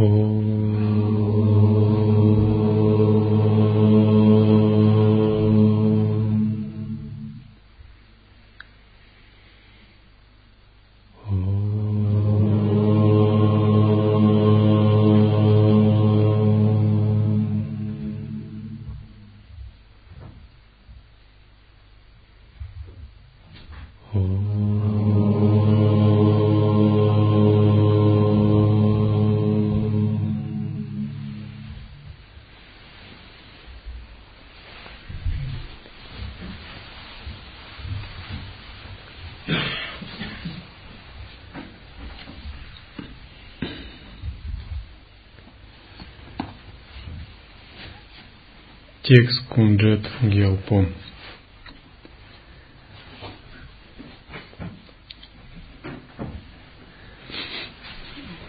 [0.00, 0.39] Oh.
[49.12, 50.86] Текст Кунджет Гелпо.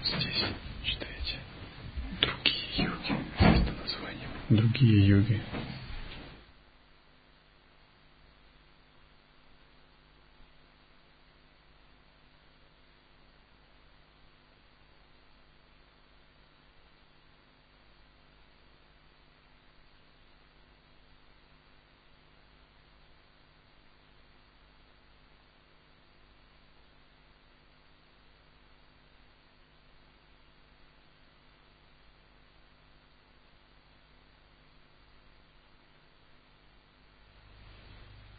[0.06, 0.45] Здесь
[0.84, 1.40] читайте
[2.22, 3.16] другие йоги.
[3.40, 4.28] Это название.
[4.50, 5.42] Другие йоги.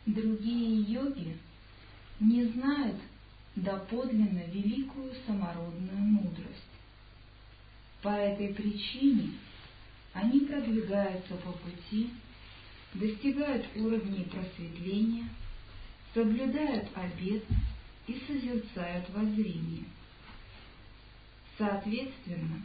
[0.04, 1.38] Другие йоги
[2.20, 2.96] не знают
[3.92, 6.48] доподлинно великую самородную мудрость.
[8.00, 9.34] По этой причине
[10.14, 12.10] они продвигаются по пути,
[12.94, 15.28] достигают уровней просветления,
[16.14, 17.44] соблюдают обет
[18.06, 19.84] и созерцают воззрение.
[21.58, 22.62] Соответственно,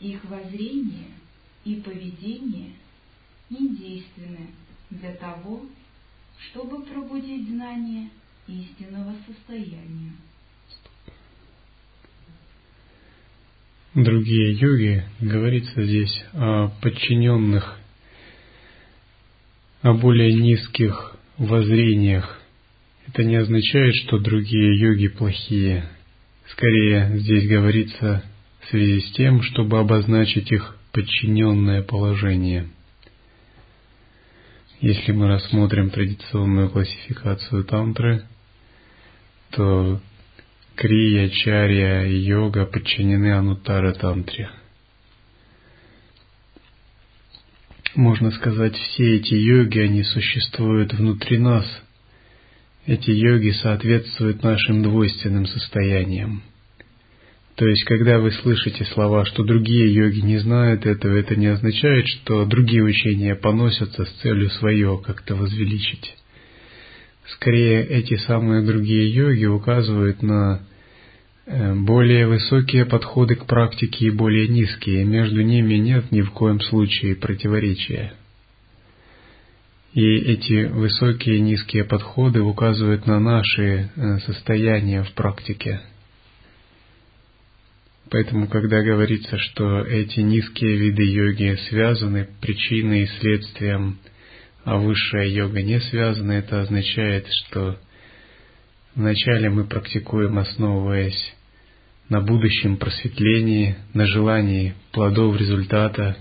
[0.00, 1.10] их воззрение
[1.64, 2.74] и поведение
[3.50, 4.50] недейственны
[4.90, 5.66] для того,
[6.50, 8.10] чтобы пробудить знание
[8.46, 10.12] истинного состояния.
[13.94, 17.78] Другие йоги, говорится здесь о подчиненных,
[19.82, 22.40] о более низких воззрениях.
[23.08, 25.84] Это не означает, что другие йоги плохие.
[26.52, 28.24] Скорее, здесь говорится
[28.60, 32.68] в связи с тем, чтобы обозначить их подчиненное положение–
[34.82, 38.24] если мы рассмотрим традиционную классификацию тантры,
[39.50, 40.00] то
[40.82, 44.50] крия, чарья и йога подчинены ануттара тантре.
[47.94, 51.64] Можно сказать, все эти йоги, они существуют внутри нас.
[52.84, 56.42] Эти йоги соответствуют нашим двойственным состояниям.
[57.54, 62.08] То есть, когда вы слышите слова, что другие йоги не знают этого, это не означает,
[62.08, 66.16] что другие учения поносятся с целью свое как-то возвеличить.
[67.34, 70.66] Скорее, эти самые другие йоги указывают на
[71.46, 75.04] более высокие подходы к практике и более низкие.
[75.04, 78.14] Между ними нет ни в коем случае противоречия.
[79.92, 85.80] И эти высокие и низкие подходы указывают на наши э, состояния в практике–
[88.12, 93.98] Поэтому, когда говорится, что эти низкие виды йоги связаны причиной и следствием,
[94.64, 97.78] а высшая йога не связана, это означает, что
[98.94, 101.34] вначале мы практикуем, основываясь
[102.08, 106.16] на будущем просветлении, на желании плодов результата,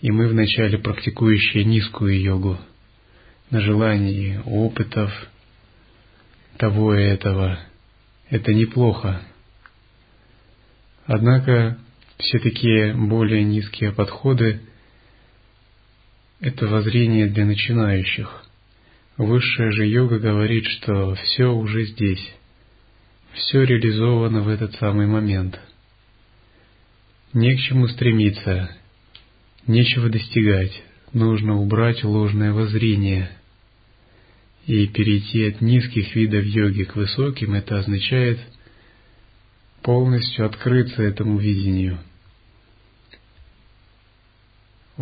[0.00, 2.58] и мы вначале практикующие низкую йогу,
[3.50, 5.12] на желании опытов
[6.56, 7.58] того и этого.
[8.30, 9.22] Это неплохо,
[11.06, 11.78] Однако
[12.18, 14.60] все такие более низкие подходы–
[16.40, 18.44] это воззрение для начинающих.
[19.16, 22.34] Высшая же йога говорит, что все уже здесь,
[23.32, 25.58] все реализовано в этот самый момент.
[27.32, 28.70] Не к чему стремиться,
[29.66, 30.82] нечего достигать,
[31.12, 33.30] нужно убрать ложное воззрение–
[34.66, 38.38] и перейти от низких видов йоги к высоким, это означает–
[39.82, 41.98] полностью открыться этому видению,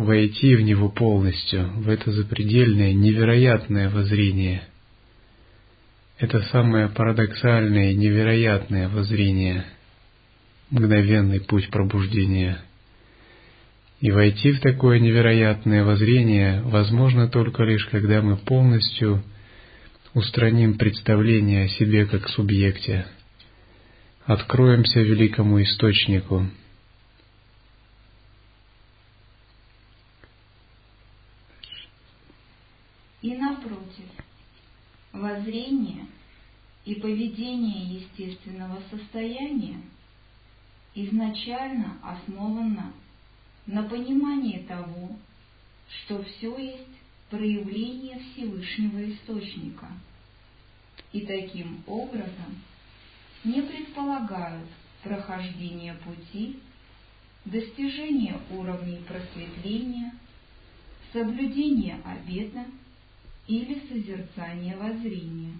[0.01, 4.63] войти в него полностью, в это запредельное, невероятное воззрение.
[6.17, 9.65] Это самое парадоксальное и невероятное воззрение,
[10.69, 12.59] мгновенный путь пробуждения.
[13.99, 19.23] И войти в такое невероятное воззрение возможно только лишь, когда мы полностью
[20.13, 23.05] устраним представление о себе как субъекте–
[24.25, 26.47] откроемся великому источнику,
[33.21, 34.09] И напротив,
[35.13, 36.07] воззрение
[36.85, 39.81] и поведение естественного состояния
[40.95, 42.93] изначально основано
[43.67, 45.15] на понимании того,
[45.87, 46.87] что все есть
[47.29, 49.87] проявление Всевышнего Источника,
[51.11, 52.61] и таким образом
[53.43, 54.67] не предполагают
[55.03, 56.59] прохождение пути,
[57.45, 60.13] достижение уровней просветления,
[61.11, 62.65] соблюдение обета
[63.47, 65.53] или созерцание воззрения.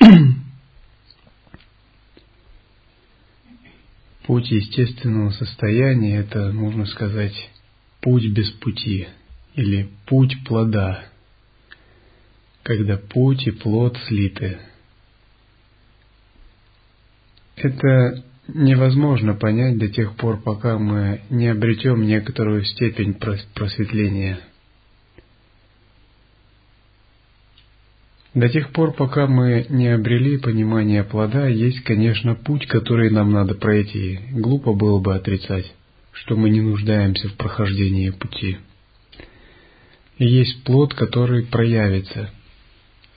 [4.26, 7.50] Путь естественного состояния– это, можно сказать,
[8.00, 9.08] путь без пути
[9.54, 11.04] или путь плода,
[12.62, 14.58] когда путь и плод слиты.
[17.56, 24.40] Это невозможно понять до тех пор, пока мы не обретем некоторую степень просветления–
[28.34, 33.54] До тех пор, пока мы не обрели понимание плода, есть, конечно, путь, который нам надо
[33.54, 34.20] пройти.
[34.32, 35.70] Глупо было бы отрицать,
[36.12, 38.56] что мы не нуждаемся в прохождении пути.
[40.16, 42.30] И есть плод, который проявится.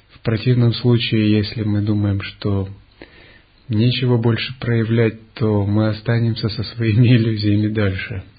[0.10, 2.68] В противном случае, если мы думаем, что
[3.70, 8.24] нечего больше проявлять, то мы останемся со своими иллюзиями дальше–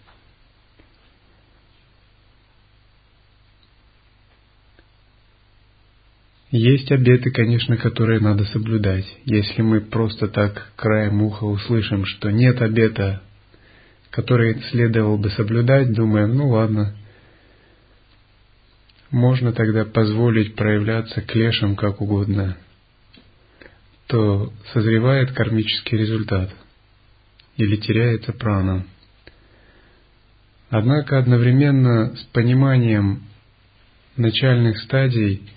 [6.59, 9.05] Есть обеты, конечно, которые надо соблюдать.
[9.27, 13.21] Если мы просто так краем уха услышим, что нет обета,
[14.09, 16.97] который следовало бы соблюдать, думаем, ну ладно,
[19.11, 22.57] можно тогда позволить проявляться клешам как угодно,
[24.07, 26.55] то созревает кармический результат
[27.59, 28.87] или теряется прана.
[30.71, 33.25] Однако одновременно с пониманием
[34.17, 35.43] начальных стадий–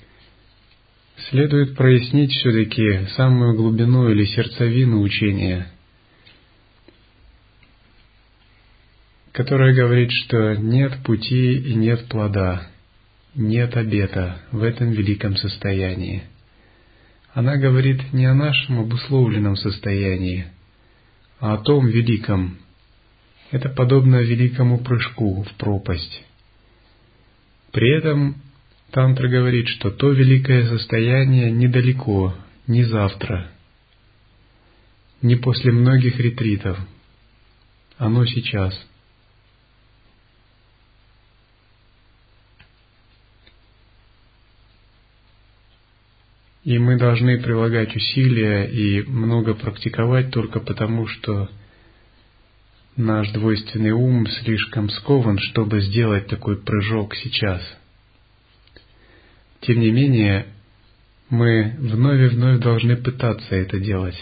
[1.28, 5.68] Следует прояснить все-таки самую глубину или сердцевину учения,
[9.34, 12.70] которая говорит, что нет пути и нет плода,
[13.36, 16.24] нет обета в этом великом состоянии.
[17.34, 20.48] Она говорит не о нашем обусловленном состоянии,
[21.40, 22.58] а о том великом.
[23.52, 26.24] Это подобно великому прыжку в пропасть.
[27.72, 28.36] При этом
[28.92, 33.52] Тантра говорит, что то великое состояние недалеко, не завтра,
[35.22, 36.80] не после многих ретритов.
[37.98, 38.74] Оно сейчас.
[46.64, 51.50] И мы должны прилагать усилия и много практиковать только потому, что
[52.96, 57.62] наш двойственный ум слишком скован, чтобы сделать такой прыжок сейчас–
[59.62, 60.48] тем не менее,
[61.30, 64.16] мы вновь и вновь должны пытаться это делать.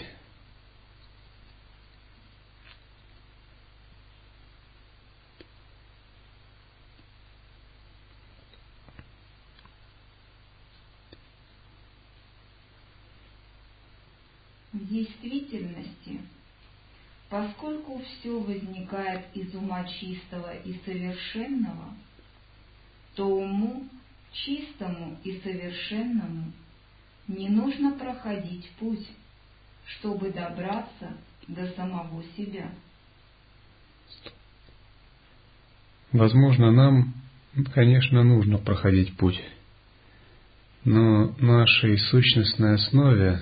[14.74, 16.22] В действительности,
[17.30, 21.96] поскольку все возникает из ума чистого и совершенного,
[23.16, 23.88] то уму
[24.46, 26.52] чистому и совершенному
[27.28, 29.08] не нужно проходить путь,
[29.86, 31.18] чтобы добраться
[31.48, 32.72] до самого себя.
[36.12, 37.14] Возможно, нам,
[37.74, 39.42] конечно, нужно проходить путь,
[40.86, 43.42] но нашей сущностной основе,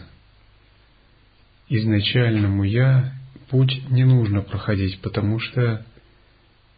[1.69, 3.13] изначальному «я»,
[3.49, 5.85] путь не нужно проходить, потому что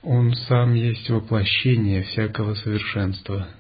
[0.04, 3.48] он сам есть воплощение всякого совершенства–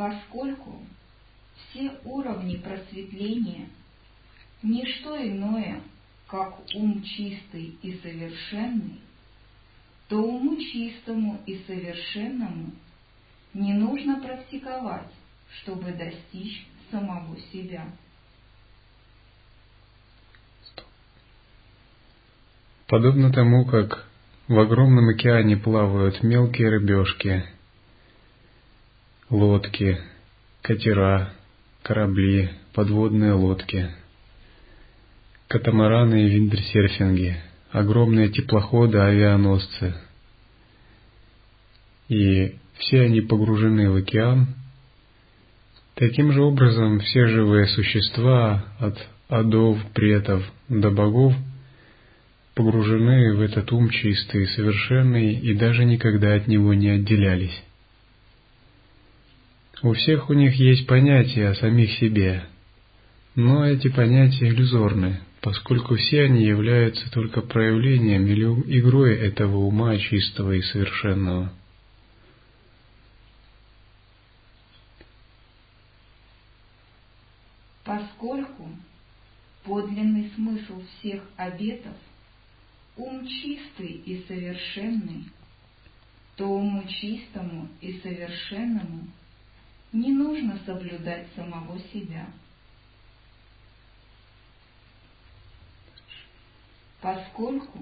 [0.00, 0.78] поскольку
[1.54, 3.68] все уровни просветления–
[4.62, 5.80] не что иное,
[6.26, 9.00] как ум чистый и совершенный,
[10.08, 12.72] то уму чистому и совершенному
[13.52, 15.10] не нужно практиковать,
[15.60, 17.86] чтобы достичь самого себя.
[22.86, 24.06] Подобно тому, как
[24.48, 27.44] в огромном океане плавают мелкие рыбешки–
[29.30, 29.98] лодки,
[30.60, 31.32] катера,
[31.82, 33.90] корабли, подводные лодки,
[35.48, 37.36] катамараны и виндерсерфинги,
[37.70, 39.94] огромные теплоходы, авианосцы.
[42.08, 44.48] И все они погружены в океан.
[45.94, 51.34] Таким же образом все живые существа, от адов, претов до богов,
[52.54, 57.62] погружены в этот ум чистый совершенный и даже никогда от него не отделялись.
[59.82, 62.44] У всех у них есть понятия о самих себе,
[63.34, 68.44] но эти понятия иллюзорны, поскольку все они являются только проявлением или
[68.78, 71.50] игрой этого ума чистого и совершенного.
[77.84, 78.68] Поскольку
[79.64, 81.94] подлинный смысл всех обетов–
[82.98, 85.24] ум чистый и совершенный,
[86.36, 89.06] то уму чистому и совершенному
[89.92, 92.26] не нужно соблюдать самого себя–
[97.00, 97.78] поскольку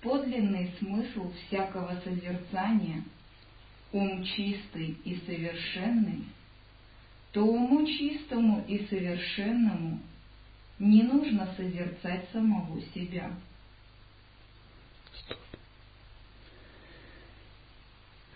[0.00, 3.02] подлинный смысл всякого созерцания–
[3.92, 6.24] ум чистый и совершенный,
[7.30, 10.00] то уму чистому и совершенному
[10.80, 13.30] не нужно созерцать самого себя.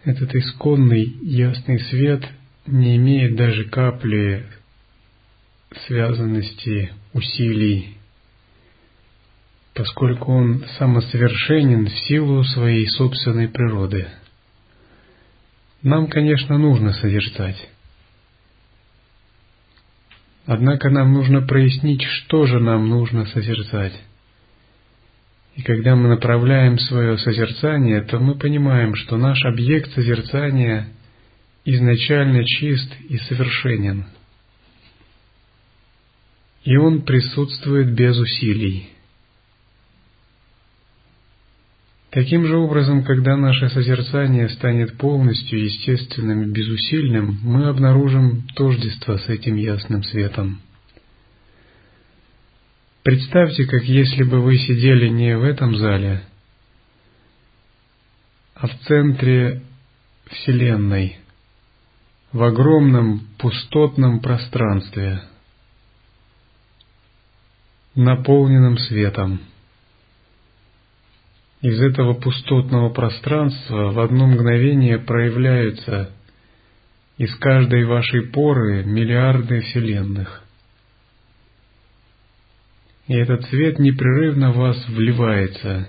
[0.05, 2.25] Этот исконный ясный свет
[2.69, 4.47] не имеет даже капли
[5.87, 7.99] связанности усилий
[9.79, 14.09] поскольку он самосовершенен в силу своей собственной природы.
[15.83, 17.69] Нам, конечно, нужно созерцать.
[20.47, 23.93] Однако нам нужно прояснить, что же нам нужно созерцать.
[25.55, 30.89] И когда мы направляем свое созерцание, то мы понимаем, что наш объект созерцания
[31.71, 34.07] изначально чист и совершенен.
[36.65, 38.89] И он присутствует без усилий.
[42.11, 49.29] Таким же образом, когда наше созерцание станет полностью естественным и безусильным, мы обнаружим тождество с
[49.29, 50.63] этим ясным светом.
[53.03, 56.23] Представьте, как если бы вы сидели не в этом зале,
[58.55, 59.63] а в центре
[60.31, 61.19] Вселенной,
[62.33, 65.23] в огромном пустотном пространстве,
[67.95, 69.41] наполненном светом.
[71.63, 76.13] Из этого пустотного пространства в одно мгновение проявляются
[77.17, 80.45] из каждой вашей поры миллиарды вселенных.
[83.09, 85.89] И этот свет непрерывно в вас вливается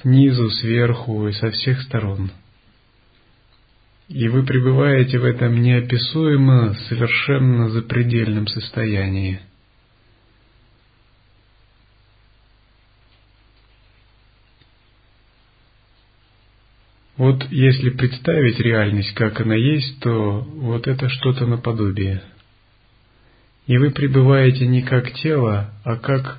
[0.00, 2.30] снизу, сверху и со всех сторон.
[4.08, 9.40] И вы пребываете в этом неописуемо совершенно запредельном состоянии–
[17.16, 22.22] Вот если представить реальность, как она есть, то вот это что-то наподобие.
[23.66, 26.38] И вы пребываете не как тело, а как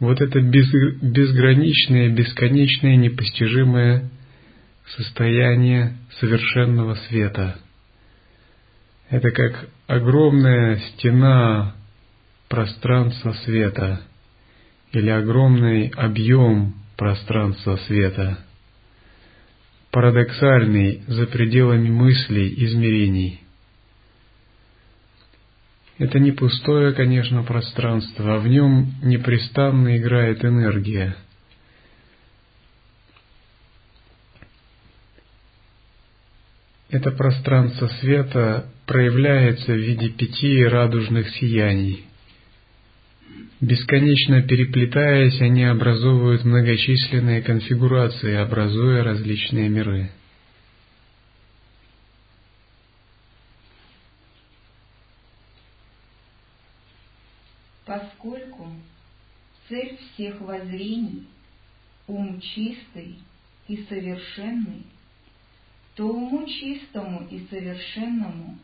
[0.00, 4.10] вот это без, безграничное, бесконечное, непостижимое
[4.96, 7.58] состояние совершенного света.
[9.08, 11.74] Это как огромная стена
[12.48, 14.02] пространства света
[14.92, 18.38] или огромный объем пространства света–
[19.90, 23.40] парадоксальный за пределами мыслей, измерений.
[25.98, 31.16] Это не пустое, конечно, пространство, а в нем непрестанно играет энергия.
[36.90, 42.04] Это пространство света проявляется в виде пяти радужных сияний–
[43.60, 50.10] Бесконечно переплетаясь, они образовывают многочисленные конфигурации, образуя различные миры.
[57.84, 58.70] Поскольку
[59.68, 61.26] цель всех воззрений–
[62.06, 63.18] ум чистый
[63.68, 64.86] и совершенный,
[65.94, 68.58] то уму чистому и совершенному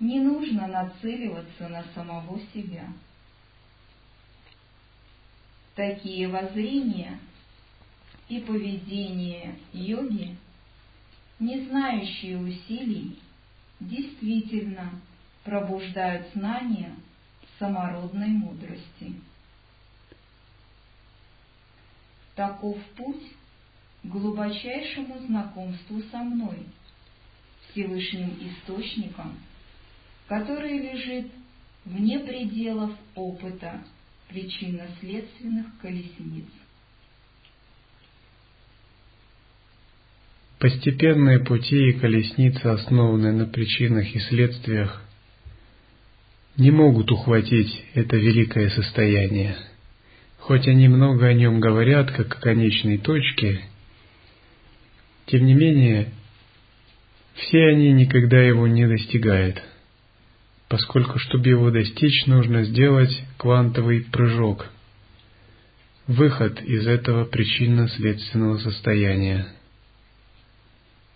[0.00, 2.86] не нужно нацеливаться на самого себя–
[5.78, 7.20] Такие воззрения
[8.28, 10.36] и поведение йоги,
[11.38, 13.20] не знающие усилий,
[13.78, 15.00] действительно
[15.44, 16.96] пробуждают знания
[17.60, 19.14] самородной мудрости.
[22.34, 23.22] Таков путь
[24.04, 26.58] глубочайшему знакомству со мной,
[27.70, 29.36] Всевышним Источником,
[30.26, 31.30] который лежит
[31.84, 33.82] вне пределов опыта
[34.28, 36.46] причинно-следственных колесниц.
[40.58, 45.02] Постепенные пути и колесницы, основанные на причинах и следствиях,
[46.56, 49.56] не могут ухватить это великое состояние.
[50.38, 53.60] хоть они много о нем говорят, как о конечной точке,
[55.28, 56.10] тем не менее,
[57.34, 59.62] все они никогда его не достигают,
[60.68, 64.70] поскольку, чтобы его достичь, нужно сделать квантовый прыжок,
[66.06, 69.48] выход из этого причинно-следственного состояния.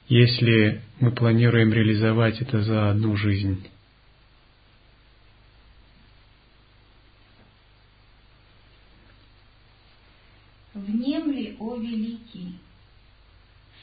[0.08, 3.66] Если мы планируем реализовать это за одну жизнь.
[10.74, 12.58] Внемли, о великий,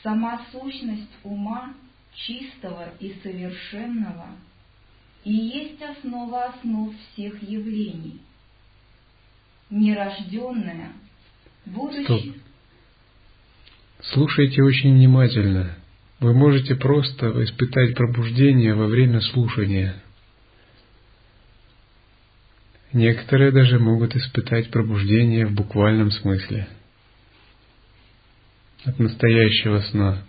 [0.04, 1.74] сама сущность ума
[2.14, 4.28] чистого и совершенного
[5.24, 8.22] и есть основа основ всех явлений.
[9.70, 10.94] Нерожденная,
[11.66, 12.04] будучи...
[12.04, 12.36] Стоп.
[14.02, 15.76] Слушайте очень внимательно.
[16.20, 20.02] Вы можете просто испытать пробуждение во время слушания.
[22.92, 26.68] Некоторые даже могут испытать пробуждение в буквальном смысле–
[28.86, 30.24] от настоящего сна.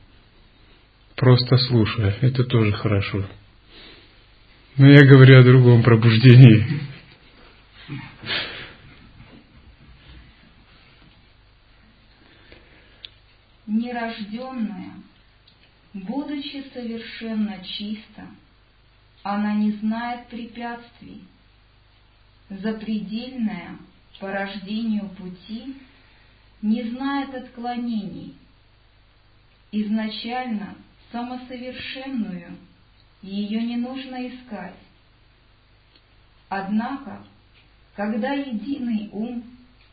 [1.16, 3.26] Просто слушая, это тоже хорошо.
[4.76, 6.80] Но я говорю о другом пробуждении.
[13.66, 14.94] Нерожденная,
[15.92, 18.26] будучи совершенно чисто,
[19.22, 21.22] она не знает препятствий.
[22.48, 23.76] Запредельная
[24.18, 25.76] по рождению пути
[26.62, 28.34] не знает отклонений.
[29.72, 30.74] Изначально
[31.12, 32.56] самосовершенную
[33.22, 34.74] ее не нужно искать.
[36.48, 37.22] Однако,
[37.94, 39.44] когда единый ум,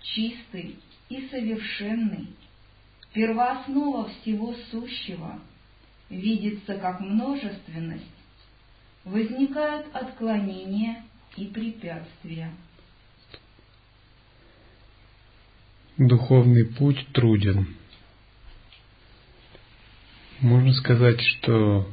[0.02, 2.30] чистый и совершенный,
[3.14, 5.40] первооснова всего сущего,
[6.10, 8.06] видится как множественность,
[9.04, 11.04] возникают отклонения
[11.36, 12.52] и препятствия.
[15.98, 17.76] Духовный путь труден.
[20.42, 21.88] Можно сказать, что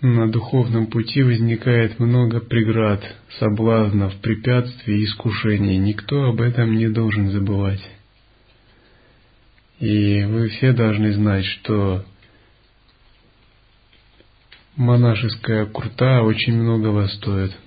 [0.00, 3.04] на духовном пути возникает много преград,
[3.38, 5.76] соблазнов, препятствий, искушений.
[5.76, 7.82] Никто об этом не должен забывать.
[9.78, 12.04] И вы все должны знать, что
[14.76, 17.56] монашеская курта очень многого стоит–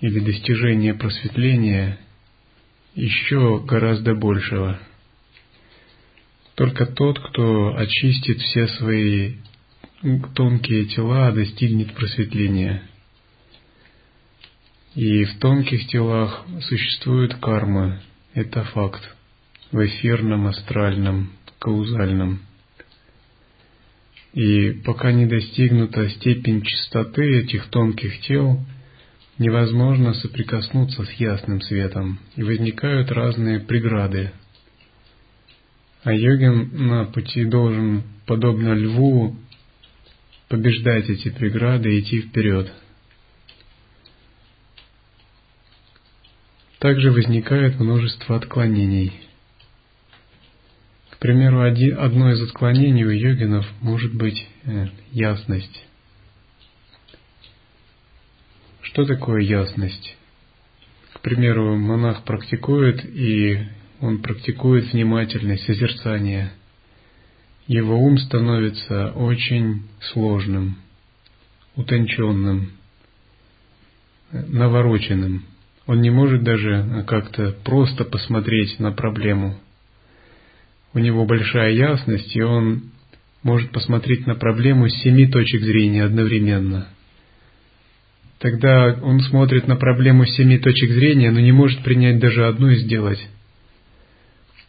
[0.00, 1.98] или достижение просветления
[2.96, 4.80] еще гораздо большего.
[6.54, 9.34] Только тот, кто очистит все свои
[10.34, 12.82] тонкие тела, достигнет просветления.
[14.94, 18.00] И в тонких телах существует карма,
[18.32, 19.14] это факт,
[19.70, 22.40] в эфирном, астральном, каузальном.
[24.32, 28.58] И пока не достигнута степень чистоты этих тонких тел–
[29.38, 34.32] невозможно соприкоснуться с ясным светом, и возникают разные преграды.
[36.02, 39.36] А йогин на пути должен, подобно льву,
[40.48, 42.72] побеждать эти преграды и идти вперед.
[46.78, 49.12] Также возникает множество отклонений.
[51.10, 55.86] К примеру, одно из отклонений у йогинов может быть э, ясность.
[58.96, 60.16] Что такое ясность?
[61.12, 63.58] К примеру, монах практикует, и
[64.00, 66.52] он практикует внимательность, созерцание.
[67.66, 70.78] Его ум становится очень сложным,
[71.74, 72.70] утонченным,
[74.32, 75.44] навороченным.
[75.86, 79.58] Он не может даже как-то просто посмотреть на проблему.
[80.94, 82.92] У него большая ясность, и он
[83.42, 86.88] может посмотреть на проблему с семи точек зрения одновременно–
[88.46, 92.70] Тогда он смотрит на проблему с семи точек зрения, но не может принять даже одну
[92.70, 93.18] и сделать.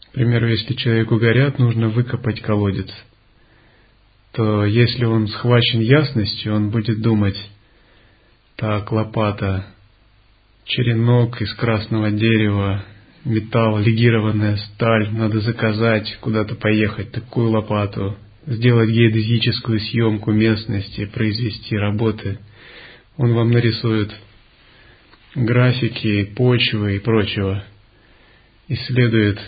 [0.09, 2.89] К примеру, если человеку горят, нужно выкопать колодец.
[4.31, 7.37] То если он схвачен ясностью, он будет думать,
[8.55, 9.67] так, лопата,
[10.65, 12.83] черенок из красного дерева,
[13.25, 22.39] металл, легированная сталь, надо заказать, куда-то поехать, такую лопату, сделать геодезическую съемку местности, произвести работы–
[23.17, 24.11] он вам нарисует
[25.35, 27.63] графики, почвы и прочего.
[28.67, 29.39] Исследует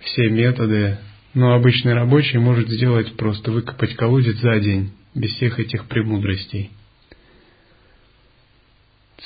[0.00, 0.98] все методы,
[1.34, 6.70] но обычный рабочий может сделать просто выкопать колодец за день, без всех этих премудростей.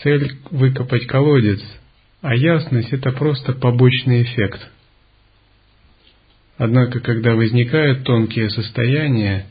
[0.03, 1.61] Цель– выкопать колодец,
[2.23, 4.69] а ясность– это просто побочный эффект.
[6.57, 9.47] Однако, когда возникают тонкие состояния,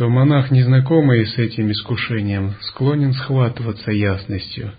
[0.00, 4.72] то монах, незнакомый с этим искушением, склонен схватываться ясностью.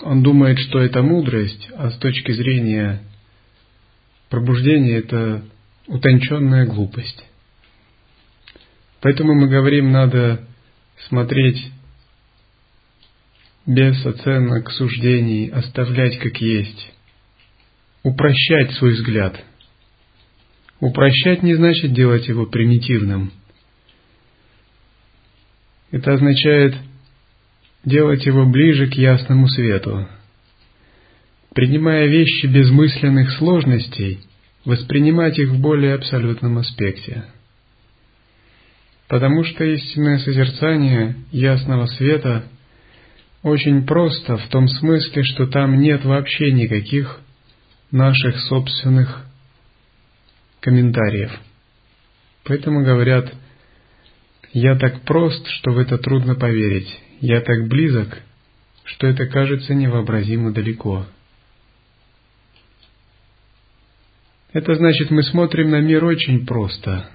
[0.00, 3.02] Он думает, что это мудрость, а с точки зрения
[4.30, 5.44] пробуждения это
[5.88, 7.26] утонченная глупость.
[9.02, 10.48] Поэтому мы говорим, надо
[11.08, 11.70] смотреть
[13.66, 16.94] без оценок, суждений, оставлять как есть,
[18.02, 19.44] упрощать свой взгляд.
[20.84, 23.32] Упрощать не значит делать его примитивным.
[25.90, 26.74] Это означает
[27.86, 30.06] делать его ближе к ясному свету.
[31.54, 34.20] Принимая вещи без мысленных сложностей,
[34.66, 37.24] воспринимать их в более абсолютном аспекте.
[39.08, 42.44] Потому что истинное созерцание ясного света
[43.42, 47.20] очень просто в том смысле, что там нет вообще никаких
[47.90, 49.23] наших собственных
[50.64, 51.30] комментариев.
[52.44, 53.32] Поэтому говорят,
[54.52, 56.88] я так прост, что в это трудно поверить.
[57.20, 58.22] Я так близок,
[58.84, 61.06] что это кажется невообразимо далеко.
[64.54, 67.10] Это значит, мы смотрим на мир очень просто,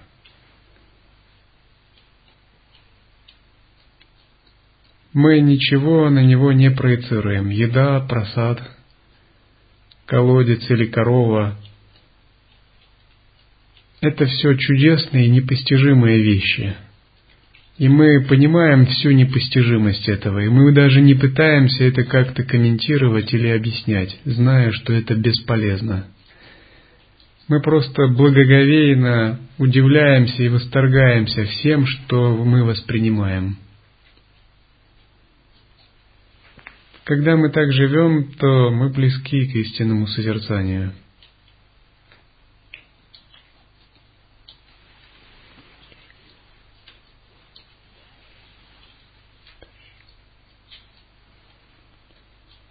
[5.12, 7.50] Мы ничего на него не проецируем.
[7.50, 8.62] Еда, просад,
[10.06, 11.58] колодец или корова–
[14.02, 16.76] это все чудесные и непостижимые вещи.
[17.78, 23.48] И мы понимаем всю непостижимость этого, и мы даже не пытаемся это как-то комментировать или
[23.48, 26.08] объяснять, зная, что это бесполезно.
[27.48, 33.58] Мы просто благоговейно удивляемся и восторгаемся всем, что мы воспринимаем–
[37.10, 40.94] Когда мы так живем, то мы близки к истинному созерцанию.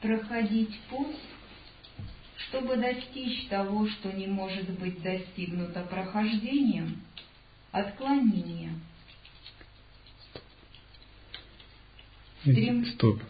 [0.08, 1.18] Проходить путь,
[2.48, 7.02] чтобы достичь того, что не может быть достигнуто прохождением,
[7.72, 8.70] отклонение.
[12.40, 12.86] Стрем...
[12.86, 13.20] Стоп.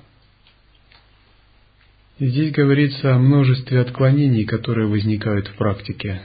[2.21, 6.23] Здесь говорится о множестве отклонений, которые возникают в практике.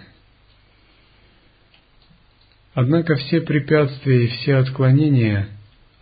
[2.76, 5.50] Однако все препятствия и все отклонения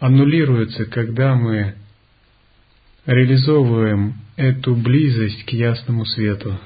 [0.01, 1.77] аннулируются, когда мы
[3.05, 6.59] реализовываем эту близость к ясному свету.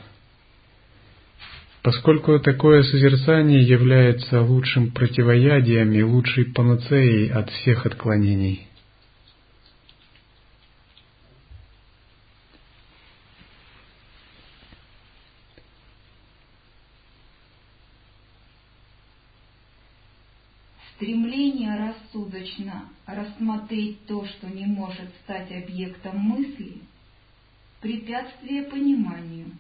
[1.82, 8.68] Поскольку такое созерцание является лучшим противоядием и лучшей панацеей от всех отклонений–
[22.46, 26.82] рассудочно рассмотреть то, что не может стать объектом мысли,
[27.82, 29.52] препятствие пониманию.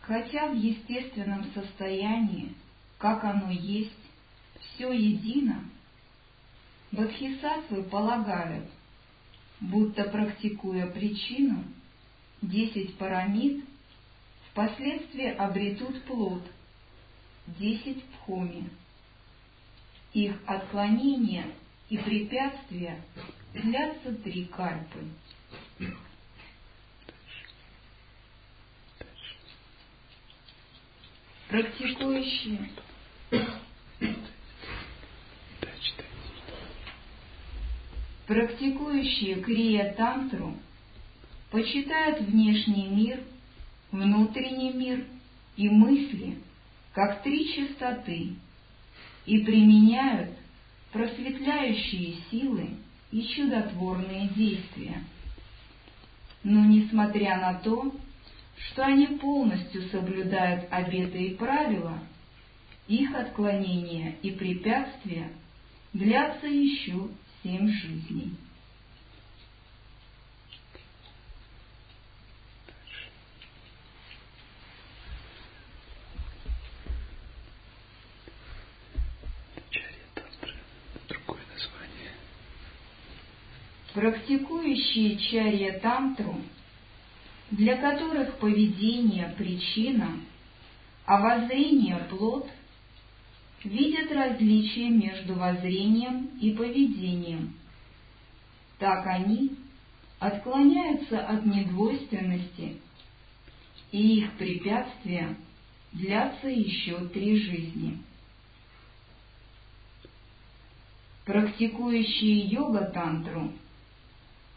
[0.00, 2.54] Хотя в естественном состоянии,
[2.98, 3.90] как оно есть,
[4.60, 5.64] все едино,
[6.92, 8.70] бодхисаттвы полагают,
[9.60, 11.64] будто практикуя причину–
[12.42, 13.64] десять парамид
[14.56, 16.42] впоследствии обретут плод,
[17.46, 18.70] десять пхоми.
[20.14, 21.44] Их отклонения
[21.90, 22.98] и препятствия
[23.52, 25.04] длятся три кальпы.
[31.48, 32.70] Практикующие
[38.26, 40.56] Практикующие крия тантру
[41.50, 43.20] почитают внешний мир,
[43.96, 45.04] внутренний мир
[45.56, 46.38] и мысли
[46.92, 48.34] как три чистоты
[49.24, 50.30] и применяют
[50.92, 52.70] просветляющие силы
[53.10, 55.02] и чудотворные действия.
[56.42, 57.94] Но несмотря на то,
[58.56, 61.98] что они полностью соблюдают обеты и правила,
[62.88, 65.32] их отклонения и препятствия
[65.92, 67.08] длятся еще
[67.42, 68.36] семь жизней.
[83.96, 86.36] Практикующие чарья тантру,
[87.50, 90.20] для которых поведение– причина,
[91.06, 92.46] а воззрение– плод,
[93.64, 97.54] видят различия между воззрением и поведением.
[98.78, 99.56] Так они
[100.18, 102.76] отклоняются от недвойственности
[103.92, 105.34] и их препятствия
[105.92, 107.98] длятся еще три жизни.
[111.24, 113.52] Практикующие йога-тантру,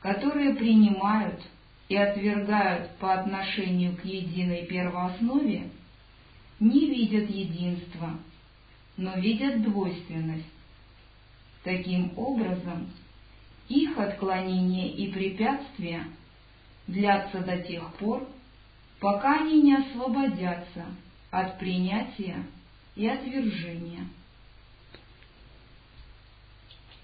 [0.02, 1.42] которые принимают
[1.90, 5.70] и отвергают по отношению к единой первооснове,
[6.60, 8.18] не видят единства,
[8.98, 10.46] но видят двойственность.
[11.64, 12.90] Таким образом,
[13.68, 16.06] их отклонения и препятствия
[16.88, 18.28] длятся до тех пор,
[19.00, 20.86] пока они не освободятся
[21.32, 22.44] от принятия
[22.96, 24.08] и отвержения.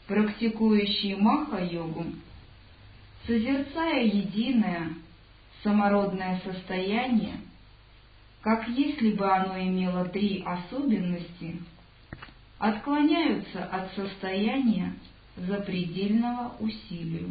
[0.07, 2.05] Практикующие маха-йогу,
[3.27, 4.89] созерцая единое,
[5.63, 7.35] самородное состояние,
[8.41, 11.57] как если бы оно имело три особенности,
[12.59, 14.93] отклоняются от состояния
[15.37, 17.27] запредельного усилия.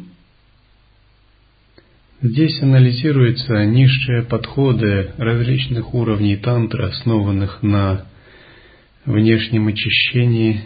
[2.21, 8.05] Здесь анализируются низшие подходы различных уровней тантры, основанных на
[9.05, 10.61] внешнем очищении,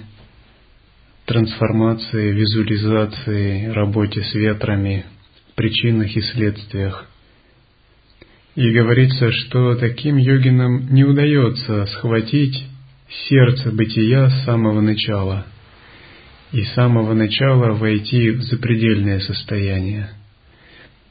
[1.25, 5.05] трансформации, визуализации, работе с ветрами,
[5.59, 7.05] причинах и следствиях.
[8.55, 12.63] И говорится, что таким йогинам не удается схватить
[13.27, 15.45] сердце бытия с самого начала
[16.53, 20.11] и с самого начала войти в запредельное состояние.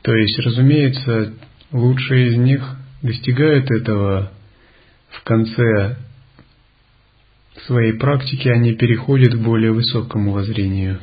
[0.01, 1.35] То есть, разумеется,
[1.71, 2.63] лучшие из них
[3.03, 4.33] достигают этого
[5.11, 5.99] в конце
[7.67, 11.01] своей практики, они переходят к более высокому воззрению.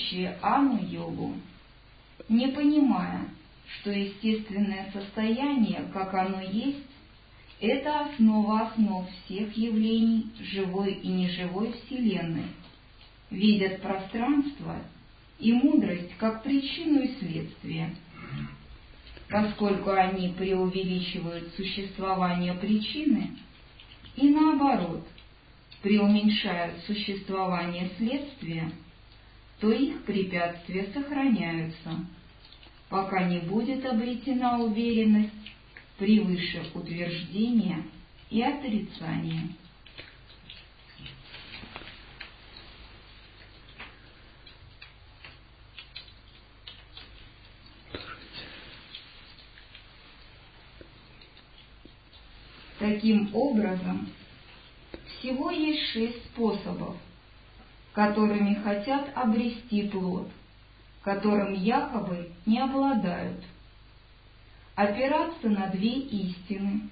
[0.00, 1.34] Практикующие ану-йогу,
[2.28, 3.28] не понимая,
[3.80, 6.86] что естественное состояние, как оно есть,
[7.60, 12.46] это основа основ всех явлений живой и неживой Вселенной,
[13.30, 14.76] видят пространство
[15.38, 17.94] и мудрость как причину и следствие,
[19.28, 23.36] поскольку они преувеличивают существование причины
[24.16, 25.06] и наоборот
[25.82, 28.70] преуменьшают существование следствия,
[29.60, 32.06] то их препятствия сохраняются,
[32.88, 35.30] пока не будет обретена уверенность
[35.98, 37.84] превыше утверждения
[38.30, 39.48] и отрицания.
[52.78, 54.08] Таким образом,
[55.18, 56.96] всего есть шесть способов,
[57.92, 60.28] которыми хотят обрести плод,
[61.02, 63.42] которым якобы не обладают.
[64.74, 66.82] Опираться на две истины,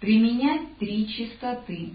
[0.00, 1.94] применять три чистоты,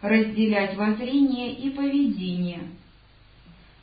[0.00, 2.70] разделять воззрение и поведение,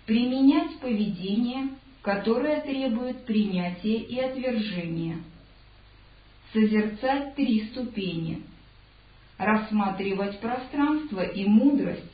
[0.05, 1.69] применять поведение,
[2.01, 5.17] которое требует принятия и отвержения–
[6.53, 8.43] созерцать три ступени,
[9.37, 12.10] рассматривать пространство и мудрость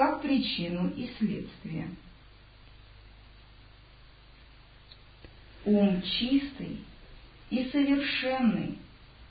[0.00, 1.90] как причину и следствие.
[5.66, 6.78] Ум чистый
[7.50, 8.78] и совершенный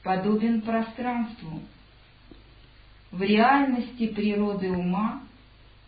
[0.04, 1.60] подобен пространству.
[3.10, 5.24] В реальности природы ума,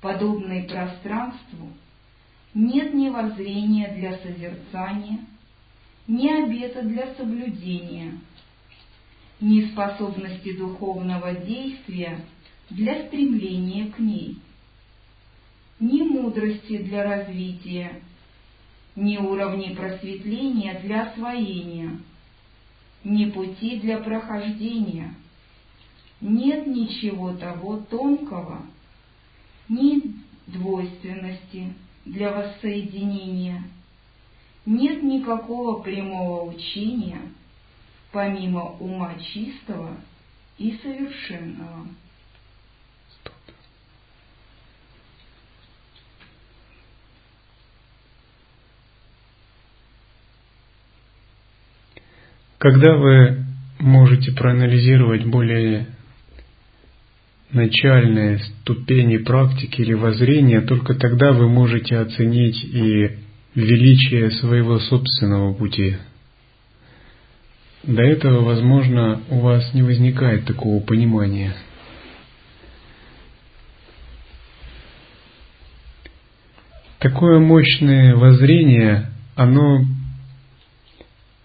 [0.02, 1.72] подобной пространству,
[2.56, 5.20] нет ни воззрения для созерцания,
[6.08, 8.14] ни обета для соблюдения–
[9.42, 12.26] неспособности духовного действия
[12.72, 14.40] для стремления к ней,
[15.82, 18.02] ни мудрости для развития,
[18.96, 22.00] ни уровней просветления для освоения,
[23.04, 25.14] ни пути для прохождения.
[26.22, 28.62] Нет ничего того тонкого,
[29.68, 30.16] ни
[30.48, 31.74] двойственности
[32.06, 33.64] для воссоединения,
[34.66, 37.22] нет никакого прямого учения–
[38.12, 39.96] помимо ума чистого
[40.58, 41.88] и совершенного.
[52.62, 53.44] Когда вы
[53.80, 55.88] можете проанализировать более
[57.52, 63.18] начальные ступени практики или воззрения, только тогда вы можете оценить и
[63.56, 65.98] величие своего собственного пути–
[67.84, 71.56] до этого, возможно, у вас не возникает такого понимания.
[77.00, 79.84] Такое мощное воззрение, оно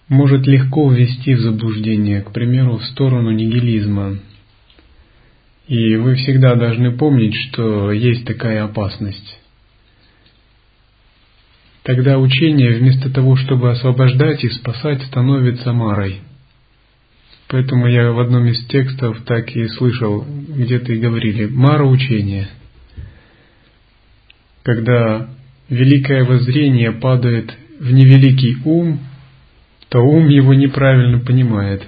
[0.08, 4.18] может легко ввести в заблуждение, к примеру, в сторону нигилизма.
[5.66, 9.40] И вы всегда должны помнить, что есть такая опасность.
[11.86, 16.20] тогда учение вместо того, чтобы освобождать и спасать, становится марой.
[17.48, 22.48] Поэтому я в одном из текстов так и слышал, где-то говорили, мара учения.
[24.64, 25.28] Когда
[25.68, 28.98] великое воззрение падает в невеликий ум,
[29.88, 31.82] то ум его неправильно понимает.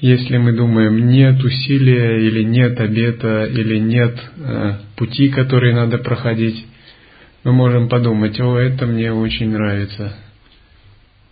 [0.00, 6.64] Если мы думаем, нет усилия, или нет обета, или нет э, пути, которые надо проходить,
[7.44, 10.14] мы можем подумать, о, это мне очень нравится.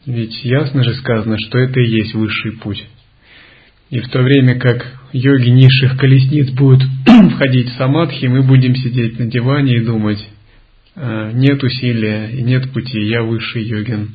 [0.06, 2.84] Ведь ясно же сказано, что это и есть высший путь.
[3.90, 6.82] И в то время как йоги низших колесниц будут
[7.32, 10.22] входить в самадхи, мы будем сидеть на диване и думать,
[10.94, 14.10] «А, нет усилия и нет пути, я высший йогин,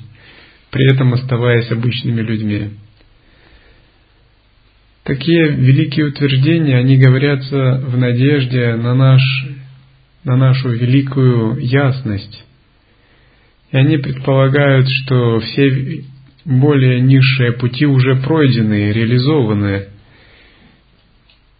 [0.74, 2.72] при этом оставаясь обычными людьми.
[5.04, 9.22] Такие великие утверждения, они говорятся в надежде на, наш,
[10.24, 12.44] на нашу великую ясность.
[13.72, 16.06] И они предполагают, что все
[16.44, 19.90] более низшие пути уже пройдены, реализованы.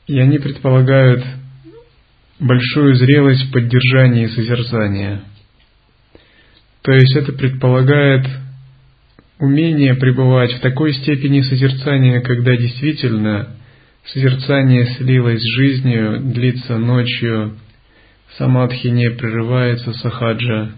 [0.08, 1.24] И они предполагают
[2.40, 5.22] большую зрелость в поддержании созерцания.
[6.82, 8.26] То есть это предполагает
[9.44, 13.50] умение пребывать в такой степени созерцания, когда действительно
[14.06, 17.58] созерцание слилось с жизнью, длится ночью,
[18.38, 20.72] самадхи не прерывается, сахаджа,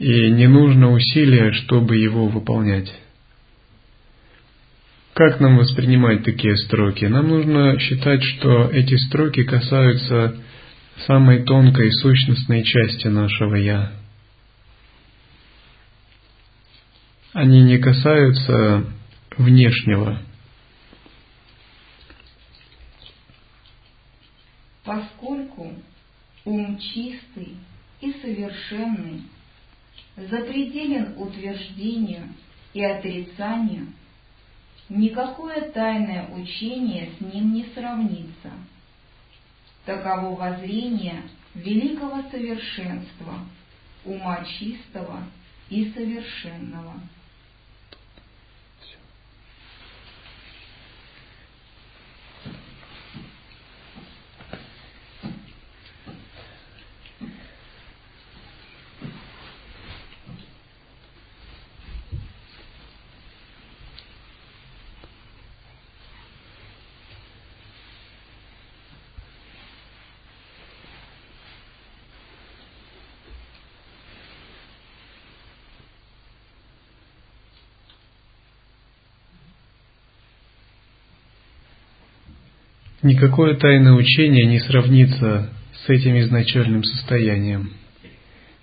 [0.00, 2.92] и не нужно усилия, чтобы его выполнять.
[5.14, 7.04] Как нам воспринимать такие строки?
[7.04, 10.34] Нам нужно считать, что эти строки касаются
[11.06, 14.01] самой тонкой сущностной части нашего «я».
[17.32, 18.84] Они не касаются
[19.38, 20.18] внешнего.
[24.84, 25.72] Поскольку
[26.44, 27.56] ум чистый
[28.02, 29.22] и совершенный
[30.16, 32.34] запределен утверждению
[32.74, 33.86] и отрицанию,
[34.90, 38.50] никакое тайное учение с ним не сравнится.
[39.86, 41.22] Таково воззрение
[41.54, 43.38] великого совершенства,
[44.04, 45.24] ума чистого
[45.70, 47.00] и совершенного.
[83.02, 85.50] Никакое тайное учение не сравнится
[85.84, 87.70] с этим изначальным состоянием.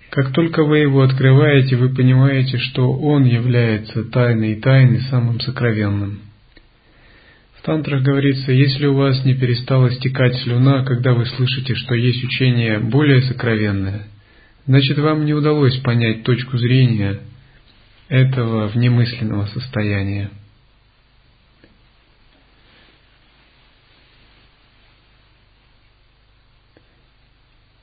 [0.08, 6.20] Как только вы его открываете, вы понимаете, что он является тайной тайны самым сокровенным.
[7.58, 12.24] В тантрах говорится, если у вас не перестала стекать слюна, когда вы слышите, что есть
[12.24, 14.06] учение более сокровенное,
[14.66, 17.20] значит вам не удалось понять точку зрения
[18.08, 20.30] этого внемысленного состояния.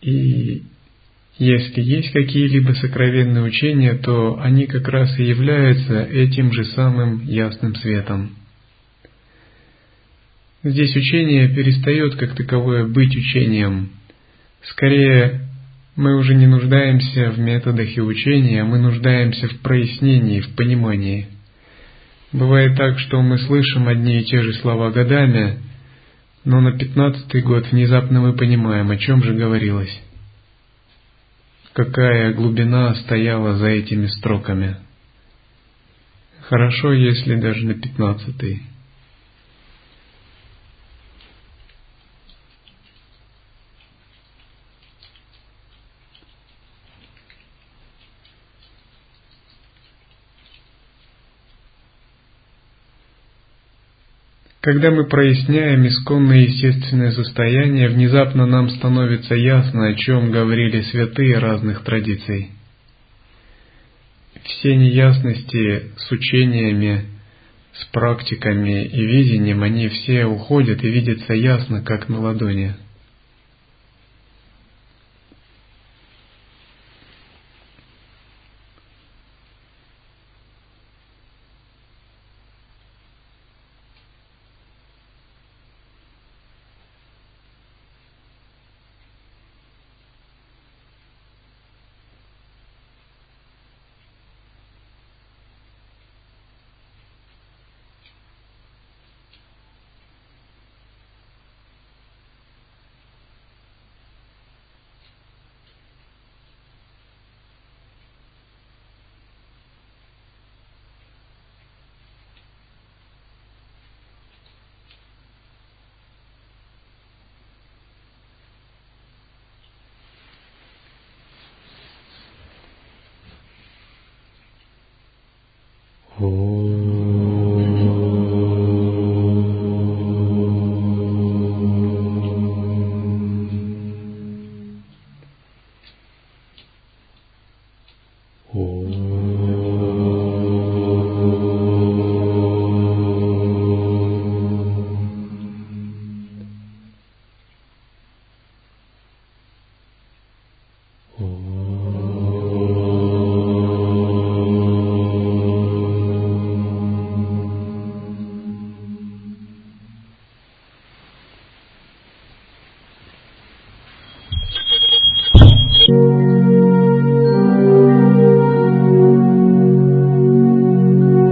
[0.08, 0.64] И
[1.38, 7.76] если есть какие-либо сокровенные учения, то они как раз и являются этим же самым ясным
[7.76, 8.32] светом.
[10.64, 13.90] Здесь учение перестает как таковое быть учением.
[14.64, 15.42] Скорее,
[15.98, 21.28] мы уже не нуждаемся в методах и учения, мы нуждаемся в прояснении, в понимании.
[22.32, 25.60] Бывает так, что мы слышим одни и те же слова годами,
[26.48, 30.02] но на пятнадцатый год внезапно мы понимаем, о чем же говорилось.
[31.74, 34.78] Какая глубина стояла за этими строками.
[36.44, 38.62] Хорошо, если даже на пятнадцатый.
[54.62, 61.84] Когда мы проясняем исконное естественное состояние, внезапно нам становится ясно, о чем говорили святые разных
[61.84, 62.50] традиций.
[64.44, 67.06] Все неясности с учениями,
[67.74, 72.74] с практиками и видением, они все уходят и видятся ясно, как на ладони–